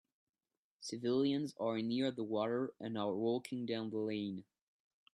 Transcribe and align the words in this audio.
Civilians 0.79 1.53
are 1.59 1.79
near 1.79 2.09
the 2.09 2.23
water 2.23 2.73
and 2.79 2.97
are 2.97 3.13
walking 3.13 3.67
down 3.67 3.91
the 3.91 3.99
lane 3.99 4.45